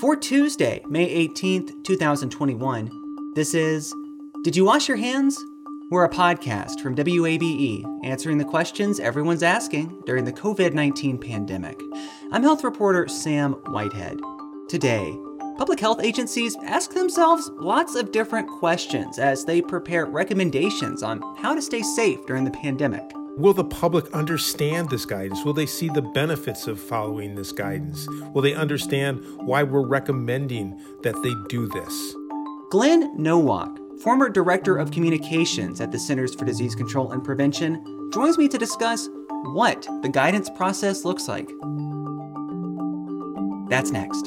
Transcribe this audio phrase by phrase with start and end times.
[0.00, 3.94] For Tuesday, May 18th, 2021, this is
[4.42, 5.38] Did You Wash Your Hands?
[5.90, 11.78] We're a podcast from WABE answering the questions everyone's asking during the COVID 19 pandemic.
[12.32, 14.18] I'm health reporter Sam Whitehead.
[14.70, 15.14] Today,
[15.58, 21.54] public health agencies ask themselves lots of different questions as they prepare recommendations on how
[21.54, 23.04] to stay safe during the pandemic.
[23.40, 25.46] Will the public understand this guidance?
[25.46, 28.06] Will they see the benefits of following this guidance?
[28.34, 32.14] Will they understand why we're recommending that they do this?
[32.70, 33.70] Glen Nowak,
[34.02, 38.58] former director of communications at the Centers for Disease Control and Prevention, joins me to
[38.58, 39.08] discuss
[39.54, 41.48] what the guidance process looks like.
[43.70, 44.26] That's next.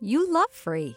[0.00, 0.96] You love free.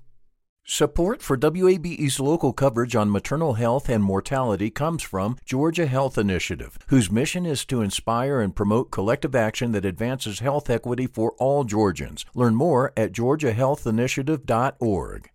[0.73, 6.77] Support for WABE's local coverage on maternal health and mortality comes from Georgia Health Initiative,
[6.87, 11.65] whose mission is to inspire and promote collective action that advances health equity for all
[11.65, 12.25] Georgians.
[12.33, 15.29] Learn more at georgiahealthinitiative.org.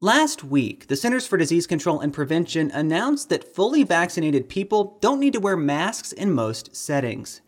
[0.00, 5.20] Last week, the Centers for Disease Control and Prevention announced that fully vaccinated people don't
[5.20, 7.42] need to wear masks in most settings.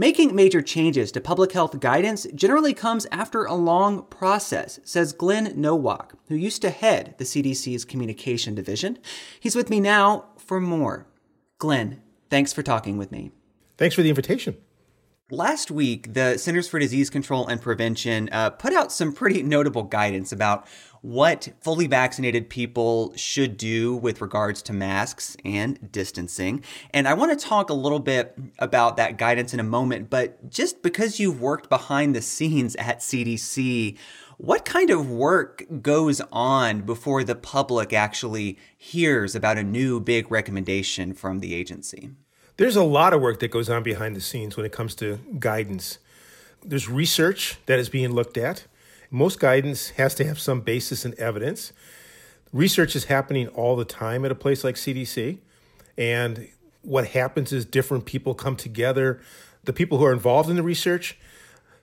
[0.00, 5.52] Making major changes to public health guidance generally comes after a long process, says Glen
[5.56, 9.00] Nowak, who used to head the CDC's communication division.
[9.40, 11.08] He's with me now for more.
[11.58, 12.00] Glen,
[12.30, 13.32] thanks for talking with me.
[13.76, 14.56] Thanks for the invitation.
[15.30, 19.82] Last week, the Centers for Disease Control and Prevention uh, put out some pretty notable
[19.82, 20.66] guidance about
[21.02, 26.64] what fully vaccinated people should do with regards to masks and distancing.
[26.94, 30.48] And I want to talk a little bit about that guidance in a moment, but
[30.48, 33.98] just because you've worked behind the scenes at CDC,
[34.38, 40.30] what kind of work goes on before the public actually hears about a new big
[40.30, 42.12] recommendation from the agency?
[42.58, 45.20] There's a lot of work that goes on behind the scenes when it comes to
[45.38, 45.98] guidance.
[46.64, 48.66] There's research that is being looked at.
[49.12, 51.72] Most guidance has to have some basis in evidence.
[52.52, 55.38] Research is happening all the time at a place like CDC.
[55.96, 56.48] And
[56.82, 59.20] what happens is different people come together.
[59.62, 61.16] The people who are involved in the research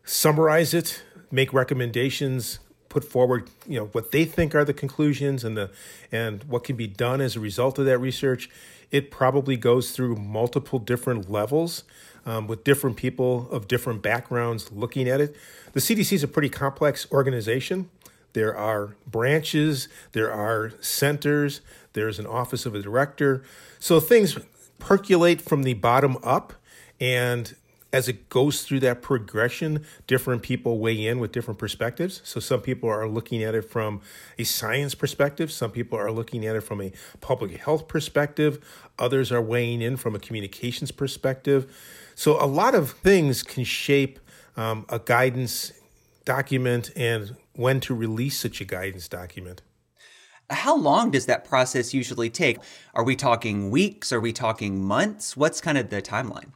[0.03, 2.59] summarize it, make recommendations,
[2.95, 5.69] put forward, you know, what they think are the conclusions and the
[6.13, 8.49] and what can be done as a result of that research.
[8.89, 11.83] It probably goes through multiple different levels
[12.25, 15.35] um, with different people of different backgrounds looking at it.
[15.73, 17.89] The CDC is a pretty complex organization.
[18.31, 21.59] There are branches, there are centers,
[21.91, 23.43] there's an office of a director.
[23.77, 24.39] So things
[24.79, 26.53] percolate from the bottom up,
[27.01, 27.57] and
[27.95, 32.19] as it goes through that progression, different people weigh in with different perspectives.
[32.25, 34.01] So some people are looking at it from
[34.37, 36.91] a science perspective, some people are looking at it from a
[37.21, 38.59] public health perspective,
[38.99, 41.73] others are weighing in from a communications perspective.
[42.15, 44.19] So a lot of things can shape
[44.57, 45.71] um, a guidance
[46.25, 49.61] document and when to release such a guidance document.
[50.49, 52.57] How long does that process usually take?
[52.93, 54.11] Are we talking weeks?
[54.11, 55.37] Are we talking months?
[55.37, 56.51] What's kind of the timeline?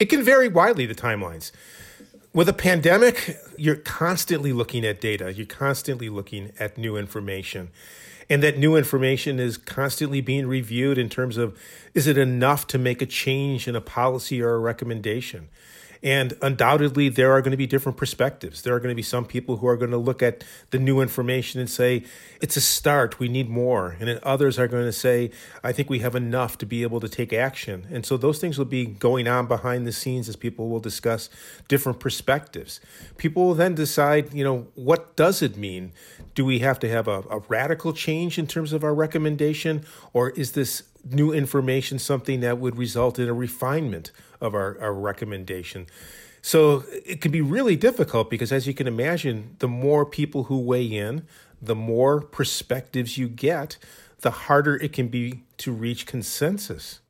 [0.00, 1.52] It can vary widely, the timelines.
[2.32, 7.70] With a pandemic, you're constantly looking at data, you're constantly looking at new information.
[8.30, 11.58] And that new information is constantly being reviewed in terms of
[11.92, 15.50] is it enough to make a change in a policy or a recommendation?
[16.02, 18.62] And undoubtedly, there are going to be different perspectives.
[18.62, 21.00] There are going to be some people who are going to look at the new
[21.00, 22.04] information and say,
[22.40, 23.96] it's a start, we need more.
[24.00, 25.30] And then others are going to say,
[25.62, 27.86] I think we have enough to be able to take action.
[27.90, 31.28] And so those things will be going on behind the scenes as people will discuss
[31.68, 32.80] different perspectives.
[33.18, 35.92] People will then decide, you know, what does it mean?
[36.34, 39.84] Do we have to have a, a radical change in terms of our recommendation?
[40.14, 44.94] Or is this new information something that would result in a refinement of our, our
[44.94, 45.86] recommendation.
[46.42, 50.58] So it can be really difficult because, as you can imagine, the more people who
[50.60, 51.26] weigh in,
[51.60, 53.76] the more perspectives you get,
[54.20, 57.00] the harder it can be to reach consensus.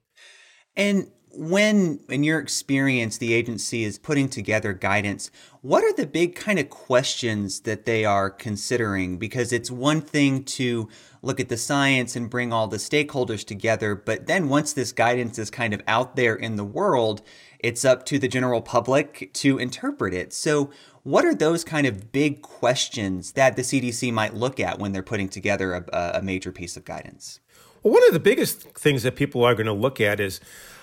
[0.77, 5.31] And when, in your experience, the agency is putting together guidance,
[5.63, 9.19] what are the big kind of questions that they are considering?
[9.19, 10.89] Because it's one thing to
[11.23, 15.39] look at the science and bring all the stakeholders together, but then once this guidance
[15.39, 17.23] is kind of out there in the world,
[17.59, 20.33] it's up to the general public to interpret it.
[20.33, 20.71] So,
[21.03, 25.03] what are those kind of big questions that the CDC might look at when they're
[25.03, 27.41] putting together a, a major piece of guidance?
[27.83, 30.41] Well, one of the biggest things that people are going to look at is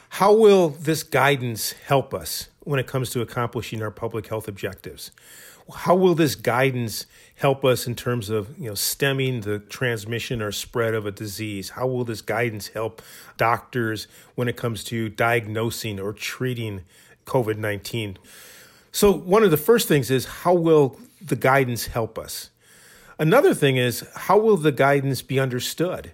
[0.09, 5.11] how will this guidance help us when it comes to accomplishing our public health objectives?
[5.73, 7.05] How will this guidance
[7.35, 11.71] help us in terms of you know stemming the transmission or spread of a disease?
[11.71, 13.01] How will this guidance help
[13.35, 16.83] doctors when it comes to diagnosing or treating
[17.25, 18.17] COVID 19?
[18.93, 22.49] So, one of the first things is how will the guidance help us?
[23.19, 26.11] Another thing is how will the guidance be understood?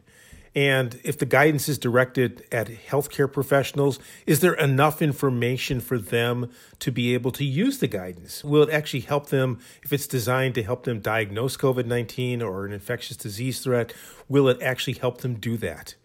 [0.56, 3.98] And if the guidance is directed at healthcare professionals,
[4.28, 8.44] is there enough information for them to be able to use the guidance?
[8.44, 12.66] Will it actually help them if it's designed to help them diagnose COVID 19 or
[12.66, 13.94] an infectious disease threat?
[14.30, 15.96] Will it actually help them do that?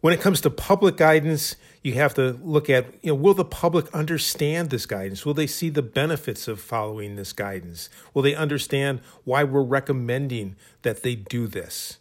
[0.00, 3.44] When it comes to public guidance, you have to look at, you know, will the
[3.44, 5.26] public understand this guidance?
[5.26, 7.90] Will they see the benefits of following this guidance?
[8.14, 11.99] Will they understand why we're recommending that they do this?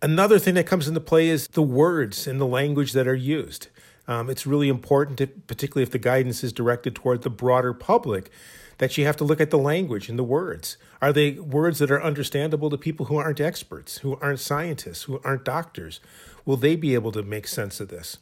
[0.00, 3.68] Another thing that comes into play is the words and the language that are used.
[4.06, 8.30] Um, it's really important, to, particularly if the guidance is directed toward the broader public,
[8.78, 10.76] that you have to look at the language and the words.
[11.02, 15.20] Are they words that are understandable to people who aren't experts, who aren't scientists, who
[15.24, 16.00] aren't doctors?
[16.46, 18.18] Will they be able to make sense of this?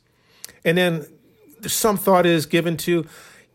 [0.64, 1.06] And then
[1.62, 3.06] some thought is given to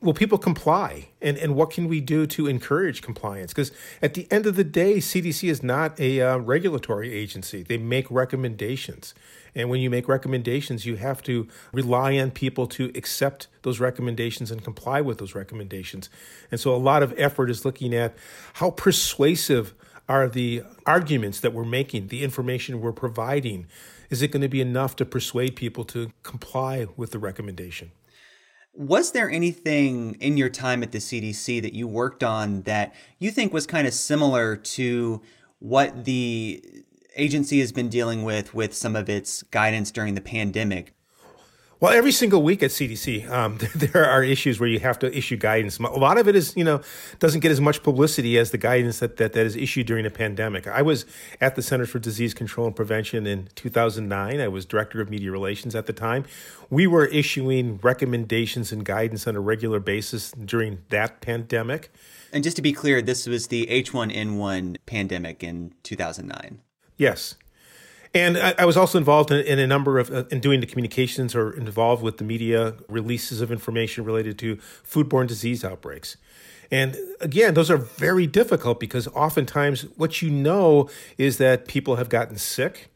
[0.02, 1.10] will people comply?
[1.22, 3.54] And, and what can we do to encourage compliance?
[3.54, 3.72] Because
[4.02, 7.64] at the end of the day cdc is not a uh, regulatory agency.
[7.64, 9.14] They make recommendations.
[9.54, 14.50] And when you make recommendations you have to rely on people to accept those recommendations
[14.50, 16.10] and comply with those recommendations.
[16.50, 18.16] And so a lot of effort is looking at
[18.54, 19.74] how persuasive
[20.10, 23.68] are the arguments that we're making the information we're providing.
[24.10, 27.92] Is it going to be enough to persuade people to comply with the recommendation
[28.74, 33.32] was there anything in your time at the CDC that you worked on that you
[33.32, 35.22] think was kind of similar to
[35.60, 36.64] what the
[37.16, 40.94] agency has been dealing with with some of its guidance during the pandemic?
[41.82, 45.36] Well, every single week at CDC, um, there are issues where you have to issue
[45.36, 45.80] guidance.
[45.80, 46.82] A lot of it is, you know,
[47.18, 50.12] doesn't get as much publicity as the guidance that, that, that is issued during a
[50.12, 50.68] pandemic.
[50.68, 51.08] I was
[51.42, 54.40] at the Centers for Disease Control and Prevention in 2009.
[54.40, 56.24] I was director of media relations at the time.
[56.70, 61.92] We were issuing recommendations and guidance on a regular basis during that pandemic.
[62.32, 66.62] And just to be clear, this was the H1N1 pandemic in 2009.
[66.98, 67.38] Yes.
[68.14, 70.66] And I, I was also involved in, in, a number of uh, in doing the
[70.66, 76.18] communications or involved with the media releases of information related to foodborne disease outbreaks.
[76.72, 82.10] And again, those are very difficult because oftentimes what you know is that people have
[82.10, 82.88] gotten sick.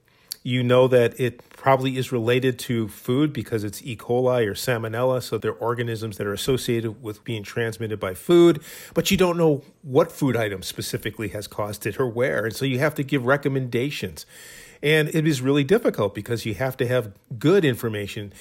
[0.44, 3.98] You know that it probably is related to food because it's E.
[3.98, 8.62] coli or salmonella, so they're organisms that are associated with being transmitted by food,
[8.94, 12.46] but you don't know what food item specifically has caused it or where.
[12.46, 14.28] And so you have to give recommendations.
[14.82, 18.34] And it is really difficult because you have to have good information.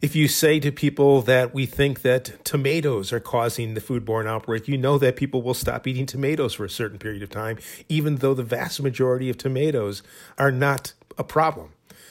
[0.00, 4.66] If you say to people that we think that tomatoes are causing the foodborne outbreak,
[4.66, 7.58] you know that people will stop eating tomatoes for a certain period of time,
[7.88, 10.02] even though the vast majority of tomatoes
[10.38, 11.70] are not a problem.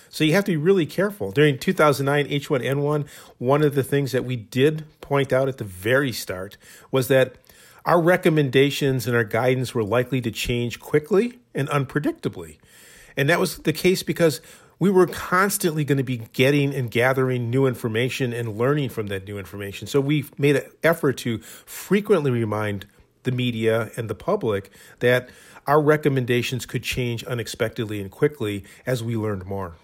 [0.09, 1.31] So you have to be really careful.
[1.31, 3.07] During 2009 H1N1,
[3.37, 6.57] one of the things that we did point out at the very start
[6.91, 7.35] was that
[7.85, 12.57] our recommendations and our guidance were likely to change quickly and unpredictably.
[13.15, 14.41] And that was the case because
[14.79, 19.27] we were constantly going to be getting and gathering new information and learning from that
[19.27, 19.87] new information.
[19.87, 22.87] So we made an effort to frequently remind
[23.23, 25.29] the media and the public that
[25.67, 29.75] our recommendations could change unexpectedly and quickly as we learned more.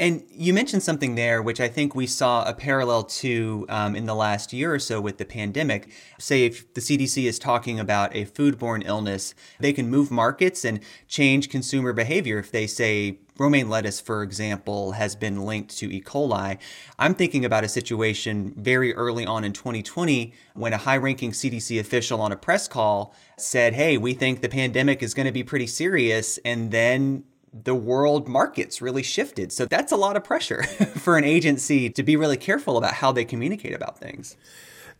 [0.00, 4.06] And you mentioned something there, which I think we saw a parallel to um, in
[4.06, 5.90] the last year or so with the pandemic.
[6.20, 10.80] Say, if the CDC is talking about a foodborne illness, they can move markets and
[11.08, 12.38] change consumer behavior.
[12.38, 16.00] If they say romaine lettuce, for example, has been linked to E.
[16.00, 16.58] coli,
[16.96, 21.80] I'm thinking about a situation very early on in 2020 when a high ranking CDC
[21.80, 25.42] official on a press call said, Hey, we think the pandemic is going to be
[25.42, 26.38] pretty serious.
[26.44, 27.24] And then
[27.64, 29.52] the world markets really shifted.
[29.52, 30.62] So that's a lot of pressure
[30.96, 34.36] for an agency to be really careful about how they communicate about things.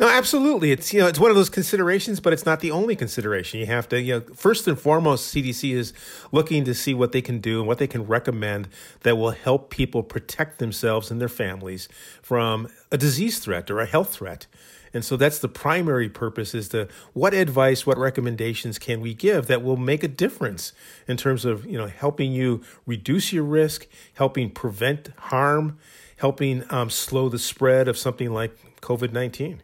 [0.01, 0.71] No, absolutely.
[0.71, 3.59] It's you know it's one of those considerations, but it's not the only consideration.
[3.59, 5.93] You have to you know first and foremost, CDC is
[6.31, 8.69] looking to see what they can do and what they can recommend
[9.01, 11.89] that will help people protect themselves and their families
[12.23, 14.47] from a disease threat or a health threat.
[14.95, 19.47] And so that's the primary purpose is to what advice, what recommendations can we give
[19.47, 20.73] that will make a difference
[21.07, 25.79] in terms of, you know, helping you reduce your risk, helping prevent harm,
[26.17, 29.63] helping um, slow the spread of something like COVID 19.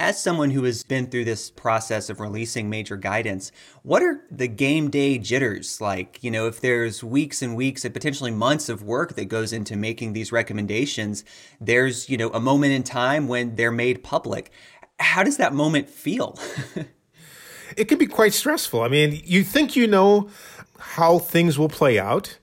[0.00, 3.52] As someone who has been through this process of releasing major guidance,
[3.82, 6.24] what are the game day jitters like?
[6.24, 9.76] You know, if there's weeks and weeks and potentially months of work that goes into
[9.76, 11.22] making these recommendations,
[11.60, 14.50] there's, you know, a moment in time when they're made public.
[14.98, 16.38] How does that moment feel?
[17.76, 18.80] it can be quite stressful.
[18.80, 20.30] I mean, you think you know
[20.78, 22.38] how things will play out,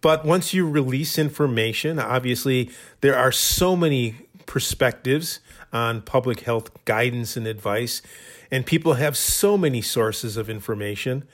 [0.00, 2.70] but once you release information, obviously
[3.02, 4.14] there are so many
[4.46, 5.40] perspectives
[5.72, 8.02] on public health guidance and advice.
[8.50, 11.24] And people have so many sources of information.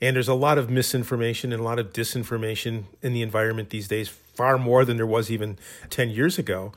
[0.00, 3.88] And there's a lot of misinformation and a lot of disinformation in the environment these
[3.88, 5.58] days, far more than there was even
[5.90, 6.72] 10 years ago.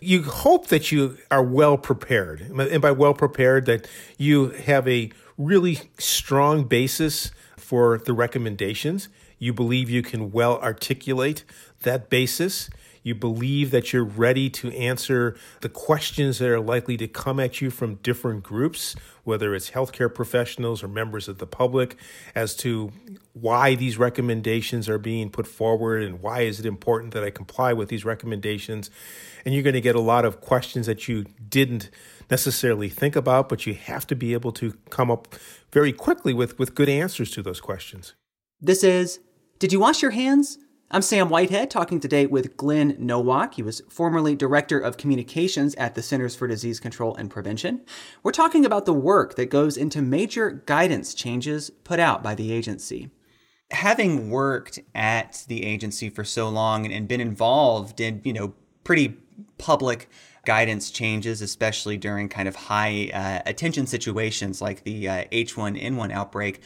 [0.00, 2.40] You hope that you are well prepared.
[2.40, 9.08] And by well prepared, that you have a really strong basis for the recommendations.
[9.38, 11.44] You believe you can well articulate
[11.82, 12.70] that basis
[13.04, 17.60] you believe that you're ready to answer the questions that are likely to come at
[17.60, 21.96] you from different groups, whether it's healthcare professionals or members of the public,
[22.34, 22.90] as to
[23.34, 27.74] why these recommendations are being put forward and why is it important that I comply
[27.74, 28.90] with these recommendations.
[29.44, 31.90] And you're going to get a lot of questions that you didn't
[32.30, 35.34] necessarily think about, but you have to be able to come up
[35.72, 38.14] very quickly with, with good answers to those questions.
[38.62, 39.20] This is
[39.58, 40.58] Did You Wash Your Hands?
[40.94, 43.54] I'm Sam Whitehead, talking today with Glen Nowak.
[43.54, 47.80] He was formerly Director of Communications at the Centers for Disease Control and Prevention.
[48.22, 52.52] We're talking about the work that goes into major guidance changes put out by the
[52.52, 53.10] agency.
[53.72, 59.16] Having worked at the agency for so long and been involved in, you know, pretty
[59.58, 60.08] public
[60.44, 66.60] guidance changes, especially during kind of high uh, attention situations like the uh, H1N1 outbreak,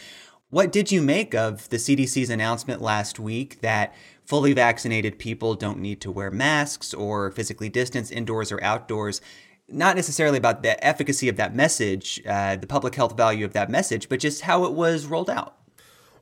[0.51, 5.79] what did you make of the CDC's announcement last week that fully vaccinated people don't
[5.79, 9.21] need to wear masks or physically distance indoors or outdoors?
[9.69, 13.69] Not necessarily about the efficacy of that message, uh, the public health value of that
[13.69, 15.55] message, but just how it was rolled out.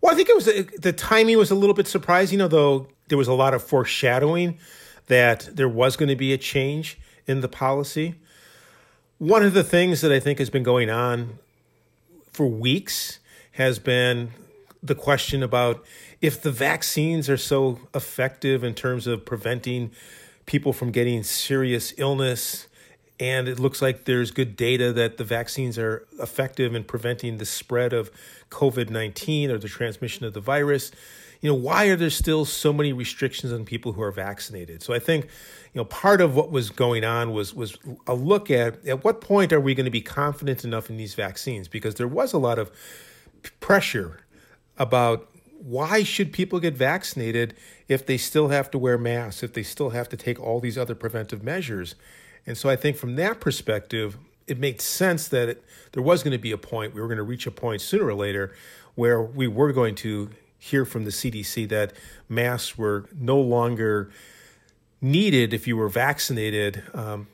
[0.00, 3.28] Well, I think it was the timing was a little bit surprising, although there was
[3.28, 4.58] a lot of foreshadowing
[5.06, 8.16] that there was going to be a change in the policy.
[9.18, 11.38] One of the things that I think has been going on
[12.32, 13.20] for weeks
[13.56, 14.30] has been
[14.82, 15.84] the question about
[16.20, 19.90] if the vaccines are so effective in terms of preventing
[20.44, 22.68] people from getting serious illness
[23.18, 27.46] and it looks like there's good data that the vaccines are effective in preventing the
[27.46, 28.10] spread of
[28.50, 30.92] COVID-19 or the transmission of the virus
[31.40, 34.82] you know why are there still so many restrictions on people who are vaccinated?
[34.82, 38.50] So i think you know part of what was going on was was a look
[38.50, 41.68] at at what point are we going to be confident enough in these vaccines?
[41.68, 42.70] Because there was a lot of
[43.60, 44.20] pressure
[44.78, 47.54] about why should people get vaccinated
[47.88, 50.78] if they still have to wear masks, if they still have to take all these
[50.78, 51.94] other preventive measures.
[52.46, 56.32] And so I think from that perspective, it made sense that it, there was going
[56.32, 58.54] to be a point, we were going to reach a point sooner or later
[58.94, 61.92] where we were going to hear from the CDC that
[62.28, 64.10] masks were no longer
[65.00, 67.26] needed if you were vaccinated um,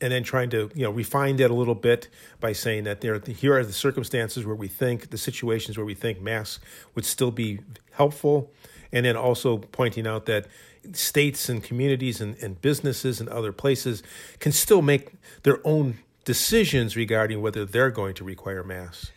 [0.00, 2.08] and then trying to you know refine that a little bit
[2.40, 5.94] by saying that there here are the circumstances where we think the situations where we
[5.94, 6.62] think masks
[6.94, 7.60] would still be
[7.92, 8.50] helpful
[8.92, 10.46] and then also pointing out that
[10.92, 14.02] states and communities and, and businesses and other places
[14.38, 19.10] can still make their own decisions regarding whether they're going to require masks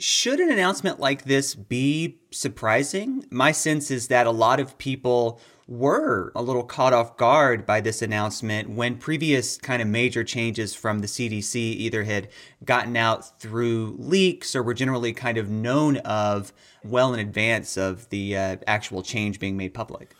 [0.00, 3.26] should an announcement like this be surprising?
[3.30, 7.80] My sense is that a lot of people were a little caught off guard by
[7.80, 12.28] this announcement when previous kind of major changes from the CDC either had
[12.64, 18.08] gotten out through leaks or were generally kind of known of well in advance of
[18.10, 20.10] the uh, actual change being made public.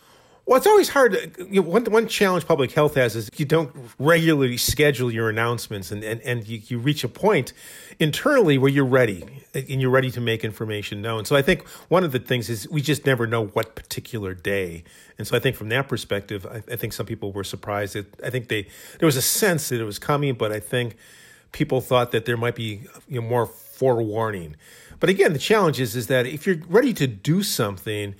[0.50, 1.12] Well, it's always hard.
[1.12, 5.30] To, you know, one one challenge public health has is you don't regularly schedule your
[5.30, 7.52] announcements, and and and you, you reach a point
[8.00, 11.24] internally where you're ready and you're ready to make information known.
[11.24, 14.82] So I think one of the things is we just never know what particular day,
[15.18, 17.94] and so I think from that perspective, I, I think some people were surprised.
[17.94, 18.66] That I think they
[18.98, 20.96] there was a sense that it was coming, but I think
[21.52, 24.56] people thought that there might be you know more forewarning.
[24.98, 28.16] But again, the challenge is is that if you're ready to do something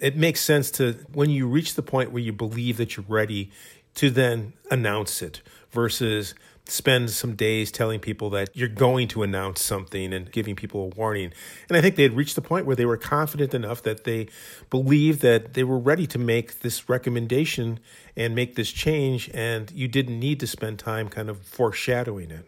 [0.00, 3.50] it makes sense to when you reach the point where you believe that you're ready
[3.94, 6.34] to then announce it versus
[6.68, 10.86] spend some days telling people that you're going to announce something and giving people a
[10.96, 11.32] warning.
[11.68, 14.28] And I think they had reached the point where they were confident enough that they
[14.68, 17.78] believed that they were ready to make this recommendation
[18.16, 22.44] and make this change, and you didn't need to spend time kind of foreshadowing it.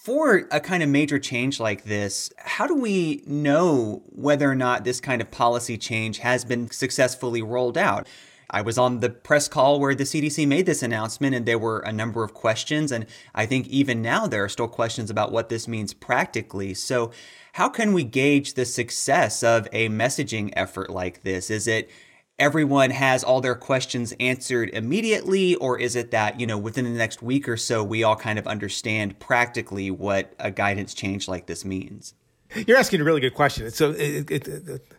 [0.00, 4.84] For a kind of major change like this, how do we know whether or not
[4.84, 8.08] this kind of policy change has been successfully rolled out?
[8.48, 11.80] I was on the press call where the CDC made this announcement, and there were
[11.80, 12.92] a number of questions.
[12.92, 16.74] And I think even now there are still questions about what this means practically.
[16.74, 17.10] So,
[17.54, 21.50] how can we gauge the success of a messaging effort like this?
[21.50, 21.90] Is it
[22.38, 26.90] everyone has all their questions answered immediately, or is it that, you know, within the
[26.90, 31.46] next week or so, we all kind of understand practically what a guidance change like
[31.46, 32.14] this means?
[32.54, 33.70] You're asking a really good question.
[33.70, 34.92] So, it, it, it,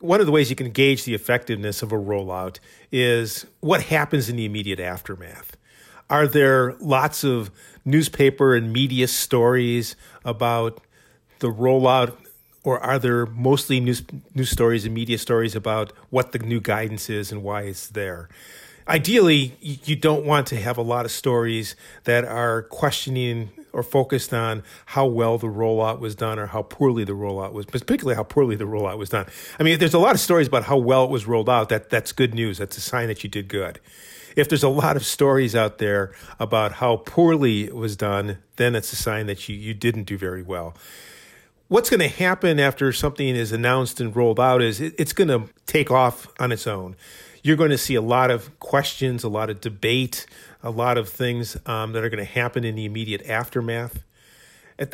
[0.00, 2.58] one of the ways you can gauge the effectiveness of a rollout
[2.92, 5.56] is what happens in the immediate aftermath.
[6.10, 7.50] Are there lots of
[7.84, 10.82] newspaper and media stories about
[11.38, 12.16] the rollout,
[12.64, 14.02] or are there mostly news,
[14.34, 18.28] news stories and media stories about what the new guidance is and why it's there?
[18.86, 24.34] Ideally, you don't want to have a lot of stories that are questioning or focused
[24.34, 28.22] on how well the rollout was done or how poorly the rollout was, particularly how
[28.22, 29.26] poorly the rollout was done.
[29.58, 31.70] I mean, if there's a lot of stories about how well it was rolled out.
[31.70, 32.58] That that's good news.
[32.58, 33.80] That's a sign that you did good.
[34.36, 38.74] If there's a lot of stories out there about how poorly it was done, then
[38.74, 40.74] it's a sign that you, you didn't do very well.
[41.68, 45.28] What's going to happen after something is announced and rolled out is it, it's going
[45.28, 46.94] to take off on its own.
[47.42, 50.26] You're going to see a lot of questions, a lot of debate,
[50.62, 54.02] a lot of things um, that are going to happen in the immediate aftermath.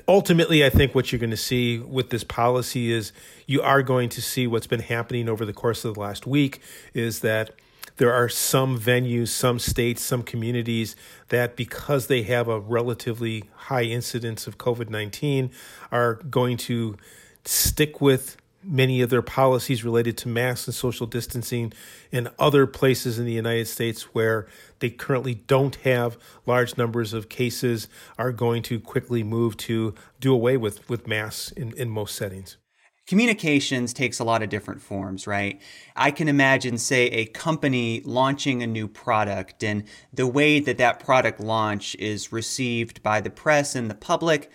[0.07, 3.13] ultimately, I think what you're going to see with this policy is
[3.47, 6.61] you are going to see what's been happening over the course of the last week
[6.95, 7.51] is that
[7.97, 10.97] there are some venues, some states, some communities
[11.29, 15.51] that, because they have a relatively high incidence of COVID 19,
[15.91, 16.97] are going to
[17.45, 21.73] stick with many of their policies related to masks and social distancing
[22.13, 24.47] in other places in the United States where
[24.81, 30.33] they currently don't have large numbers of cases are going to quickly move to do
[30.33, 32.57] away with, with masks in, in most settings.
[33.11, 35.61] Communications takes a lot of different forms, right?
[35.97, 41.01] I can imagine, say, a company launching a new product and the way that that
[41.01, 44.49] product launch is received by the press and the public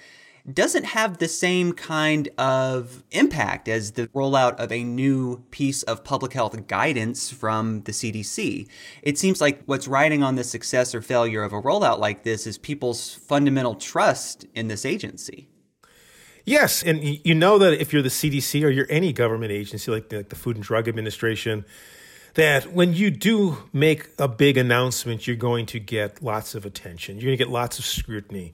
[0.49, 6.05] doesn't have the same kind of impact as the rollout of a new piece of
[6.05, 8.69] public health guidance from the CDC.
[9.01, 12.47] It seems like what's riding on the success or failure of a rollout like this
[12.47, 15.49] is people's fundamental trust in this agency.
[16.45, 20.09] Yes, and you know that if you're the CDC or you're any government agency like
[20.09, 21.65] the, like the Food and Drug Administration,
[22.35, 27.15] that when you do make a big announcement, you're going to get lots of attention.
[27.15, 28.53] You're going to get lots of scrutiny.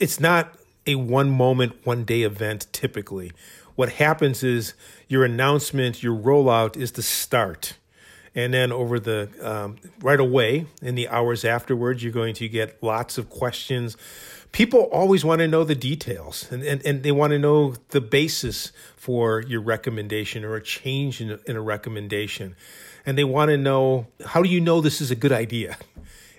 [0.00, 0.52] It's not
[0.86, 3.30] a one moment, one day event typically.
[3.76, 4.74] What happens is
[5.06, 7.74] your announcement, your rollout is the start.
[8.34, 12.82] And then over the um, right away in the hours afterwards, you're going to get
[12.82, 13.96] lots of questions.
[14.52, 18.00] People always want to know the details and, and, and they want to know the
[18.00, 22.56] basis for your recommendation or a change in in a recommendation.
[23.04, 25.76] And they want to know how do you know this is a good idea?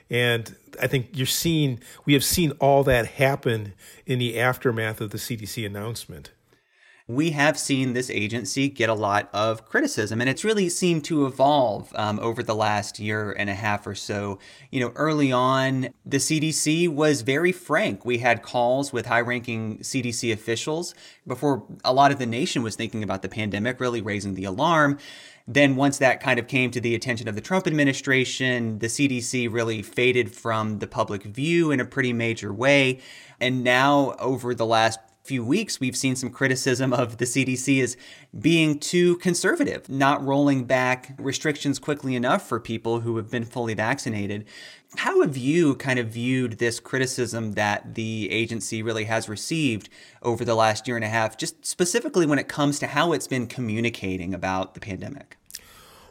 [0.10, 3.74] And I think you're seeing, we have seen all that happen
[4.06, 6.32] in the aftermath of the CDC announcement.
[7.10, 11.26] We have seen this agency get a lot of criticism, and it's really seemed to
[11.26, 14.38] evolve um, over the last year and a half or so.
[14.69, 18.06] You know, early on, the CDC was very frank.
[18.06, 20.93] We had calls with high ranking CDC officials
[21.26, 25.00] before a lot of the nation was thinking about the pandemic, really raising the alarm.
[25.48, 29.52] Then, once that kind of came to the attention of the Trump administration, the CDC
[29.52, 33.00] really faded from the public view in a pretty major way.
[33.39, 37.97] And now, over the last few weeks, we've seen some criticism of the CDC as
[38.39, 43.73] being too conservative, not rolling back restrictions quickly enough for people who have been fully
[43.73, 44.45] vaccinated.
[44.97, 49.89] How have you kind of viewed this criticism that the agency really has received
[50.23, 53.27] over the last year and a half, just specifically when it comes to how it's
[53.27, 55.38] been communicating about the pandemic?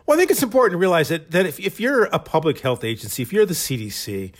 [0.07, 2.83] Well, I think it's important to realize that, that if, if you're a public health
[2.83, 4.33] agency, if you're the CDC,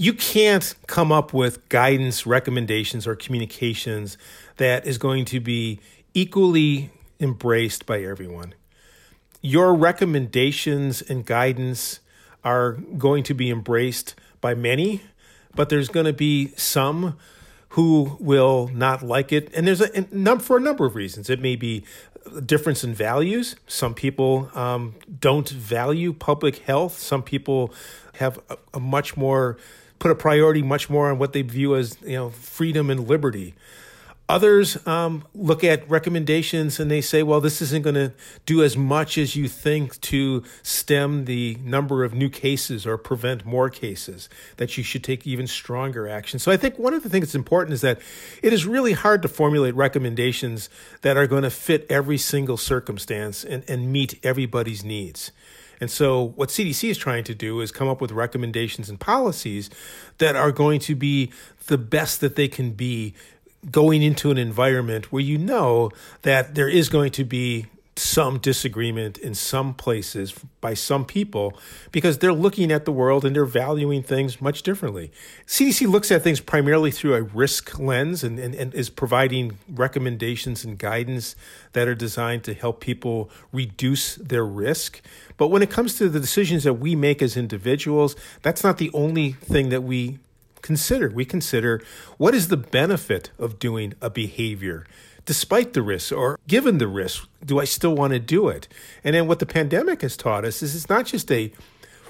[0.00, 4.16] you can't come up with guidance, recommendations, or communications
[4.56, 5.78] that is going to be
[6.14, 6.88] equally
[7.20, 8.54] embraced by everyone.
[9.42, 12.00] Your recommendations and guidance
[12.42, 15.02] are going to be embraced by many,
[15.54, 17.18] but there's going to be some
[17.74, 19.52] who will not like it.
[19.54, 21.28] And there's a, a for a number of reasons.
[21.28, 21.84] It may be
[22.34, 23.54] a difference in values.
[23.66, 26.98] Some people um, don't value public health.
[26.98, 27.74] Some people
[28.14, 29.58] have a, a much more
[30.00, 33.54] put a priority much more on what they view as you know freedom and liberty.
[34.30, 38.12] Others um, look at recommendations and they say, well, this isn't going to
[38.46, 43.44] do as much as you think to stem the number of new cases or prevent
[43.44, 46.38] more cases, that you should take even stronger action.
[46.38, 47.98] So I think one of the things that's important is that
[48.40, 50.70] it is really hard to formulate recommendations
[51.02, 55.32] that are going to fit every single circumstance and, and meet everybody's needs.
[55.80, 59.70] And so, what CDC is trying to do is come up with recommendations and policies
[60.18, 61.32] that are going to be
[61.66, 63.14] the best that they can be
[63.70, 65.90] going into an environment where you know
[66.22, 67.66] that there is going to be
[68.00, 71.56] some disagreement in some places by some people
[71.92, 75.12] because they're looking at the world and they're valuing things much differently.
[75.46, 80.64] CDC looks at things primarily through a risk lens and, and, and, is providing recommendations
[80.64, 81.36] and guidance
[81.72, 85.02] that are designed to help people reduce their risk.
[85.36, 88.90] But when it comes to the decisions that we make as individuals, that's not the
[88.94, 90.18] only thing that we
[90.62, 91.10] consider.
[91.10, 91.82] We consider
[92.16, 94.86] what is the benefit of doing a behavior
[95.24, 98.68] despite the risk or given the risk, do I still want to do it?
[99.04, 101.52] And then what the pandemic has taught us is it's not just a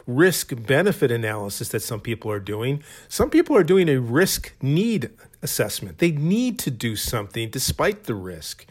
[0.07, 2.83] risk benefit analysis that some people are doing.
[3.09, 5.11] Some people are doing a risk need
[5.43, 5.99] assessment.
[5.99, 8.67] They need to do something despite the risk.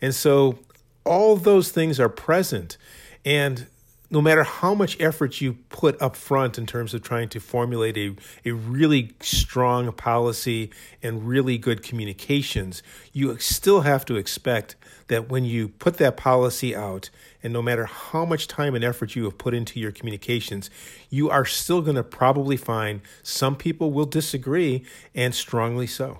[0.00, 0.58] And so
[1.04, 2.76] all those things are present.
[3.24, 3.66] And
[4.10, 7.96] no matter how much effort you put up front in terms of trying to formulate
[7.96, 8.14] a,
[8.44, 10.70] a really strong policy
[11.02, 14.76] and really good communications, you still have to expect
[15.08, 17.10] that when you put that policy out,
[17.42, 20.68] and no matter how much time and effort you have put into your communications,
[21.10, 26.18] you are still going to probably find some people will disagree, and strongly so.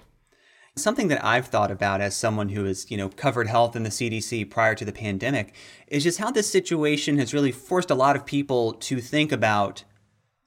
[0.78, 3.88] Something that I've thought about as someone who has, you know, covered health in the
[3.88, 5.54] CDC prior to the pandemic
[5.86, 9.84] is just how this situation has really forced a lot of people to think about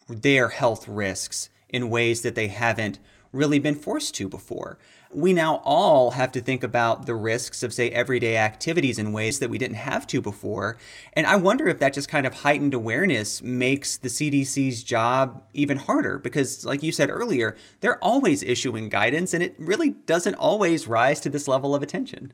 [0.08, 3.00] their health risks in ways that they haven't
[3.32, 4.78] really been forced to before
[5.12, 9.40] we now all have to think about the risks of, say, everyday activities in ways
[9.40, 10.78] that we didn't have to before.
[11.14, 15.78] And I wonder if that just kind of heightened awareness makes the CDC's job even
[15.78, 20.88] harder because, like you said earlier, they're always issuing guidance and it really doesn't always
[20.88, 22.32] rise to this level of attention.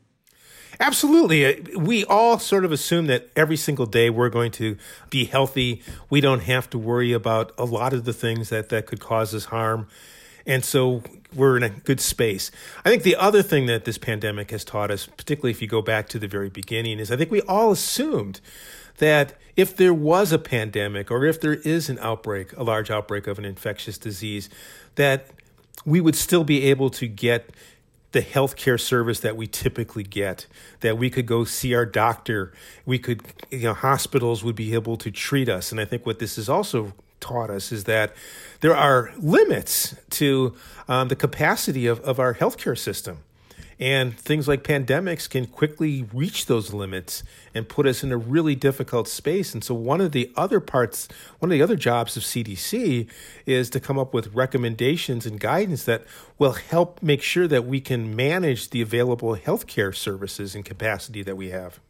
[0.79, 1.45] Absolutely.
[1.45, 4.77] Uh, we all sort of assume that every single day we're going to
[5.09, 5.81] be healthy.
[6.09, 9.33] We don't have to worry about a lot of the things that, that could cause
[9.33, 9.87] us harm.
[10.45, 11.03] And so
[11.33, 12.51] we're in a good space.
[12.83, 15.81] I think the other thing that this pandemic has taught us, particularly if you go
[15.81, 18.39] back to the very beginning, is I think we all assumed
[18.97, 23.27] that if there was a pandemic or if there is an outbreak, a large outbreak
[23.27, 24.49] of an infectious disease,
[24.95, 25.27] that
[25.85, 27.49] we would still be able to get
[28.11, 30.47] the healthcare service that we typically get,
[30.79, 32.53] that we could go see our doctor,
[32.85, 35.69] we could, you know, hospitals would be able to treat us.
[35.69, 36.93] And I think what this is also
[37.25, 38.13] taught us is that
[38.61, 40.55] there are limits to
[40.87, 43.19] um, the capacity of, of our healthcare system.
[43.77, 48.55] And things like pandemics can quickly reach those limits and put us in a really
[48.55, 49.53] difficult space.
[49.53, 51.09] And so, one of the other parts,
[51.39, 53.09] one of the other jobs of CDC
[53.45, 56.05] is to come up with recommendations and guidance that
[56.39, 61.35] will help make sure that we can manage the available healthcare services and capacity that
[61.35, 61.81] we have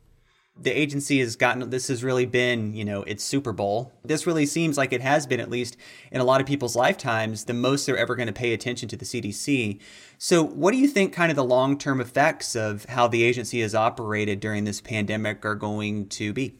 [0.58, 3.92] the agency has gotten this has really been you know its super bowl.
[4.04, 5.76] This really seems like it has been at least
[6.12, 8.96] in a lot of people's lifetimes the most they're ever going to pay attention to
[8.96, 9.80] the cdc
[10.18, 13.76] so what do you think kind of the long-term effects of how the agency has
[13.76, 16.56] operated during this pandemic are going to be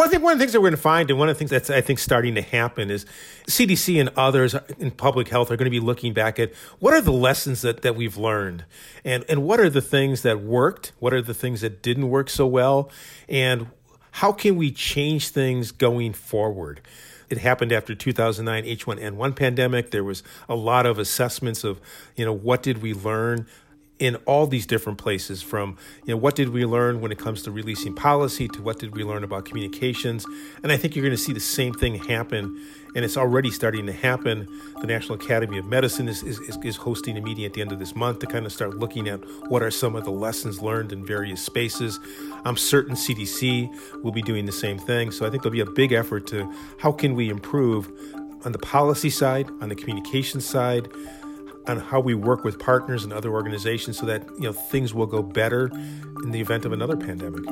[0.00, 1.36] well, I think one of the things that we're going to find, and one of
[1.36, 3.04] the things that's I think starting to happen, is
[3.46, 7.02] CDC and others in public health are going to be looking back at what are
[7.02, 8.64] the lessons that, that we've learned,
[9.04, 12.30] and and what are the things that worked, what are the things that didn't work
[12.30, 12.90] so well,
[13.28, 13.66] and
[14.12, 16.80] how can we change things going forward.
[17.28, 19.90] It happened after 2009 H1N1 pandemic.
[19.90, 21.78] There was a lot of assessments of,
[22.16, 23.46] you know, what did we learn?
[24.00, 27.42] In all these different places from you know what did we learn when it comes
[27.42, 30.26] to releasing policy to what did we learn about communications.
[30.62, 32.60] And i think you're going to see the same thing happen
[32.94, 34.48] and it's already starting to happen.
[34.80, 37.78] The national academy of medicine is, is, is hosting a meeting at the end of
[37.78, 40.92] this month to kind of start looking at what are some of the lessons learned
[40.92, 42.00] in various spaces.
[42.44, 45.66] I'm certain cdc will be doing the same thing so i think there'll be a
[45.66, 47.90] big effort to how can we improve
[48.44, 50.88] on the policy side on the communication side
[51.66, 55.06] on how we work with partners and other organizations so that you know things will
[55.06, 55.70] go better
[56.22, 57.44] in the event of another pandemic.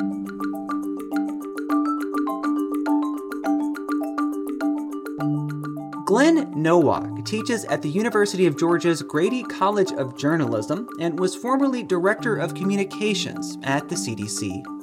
[6.06, 11.82] Glen Nowak teaches at the University of Georgia's Grady College of Journalism and was formerly
[11.82, 14.77] Director of Communications at the CDC.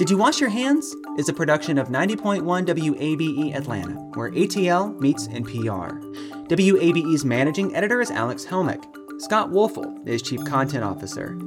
[0.00, 5.28] Did You Wash Your Hands is a production of 90.1 WABE Atlanta, where ATL meets
[5.28, 6.00] NPR.
[6.48, 8.82] WABE's managing editor is Alex Helmick.
[9.20, 11.38] Scott Woelfel is chief content officer.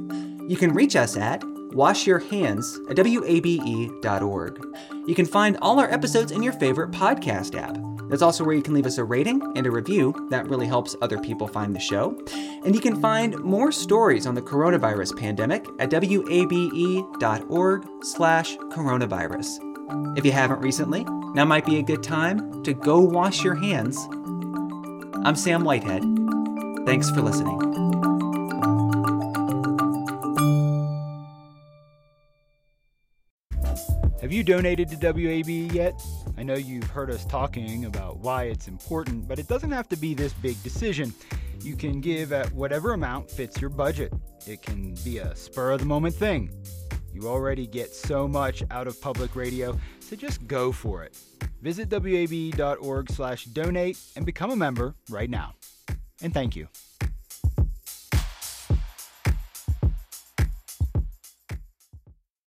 [0.46, 4.64] You can reach us at washyourhands at wabe.org.
[5.04, 7.93] You can find all our episodes in your favorite podcast app.
[8.08, 10.14] That's also where you can leave us a rating and a review.
[10.30, 12.16] That really helps other people find the show.
[12.64, 16.44] And you can find more stories on the coronavirus pandemic at wabe.org
[18.02, 20.18] slash coronavirus.
[20.18, 23.98] If you haven't recently, now might be a good time to go wash your hands.
[25.24, 26.02] I'm Sam Whitehead.
[26.86, 27.83] Thanks for listening.
[34.34, 36.02] You donated to WABE yet?
[36.36, 39.96] I know you've heard us talking about why it's important, but it doesn't have to
[39.96, 41.14] be this big decision.
[41.60, 44.12] You can give at whatever amount fits your budget.
[44.44, 46.50] It can be a spur of the moment thing.
[47.12, 51.16] You already get so much out of public radio, so just go for it.
[51.62, 55.54] Visit wabe.org/donate and become a member right now.
[56.22, 56.66] And thank you.